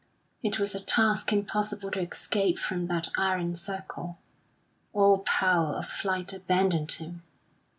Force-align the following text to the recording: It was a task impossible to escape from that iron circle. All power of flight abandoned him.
It 0.41 0.57
was 0.57 0.73
a 0.73 0.79
task 0.79 1.31
impossible 1.31 1.91
to 1.91 1.99
escape 2.01 2.57
from 2.57 2.87
that 2.87 3.09
iron 3.19 3.53
circle. 3.53 4.17
All 4.93 5.19
power 5.19 5.73
of 5.75 5.89
flight 5.89 6.33
abandoned 6.33 6.93
him. 6.93 7.21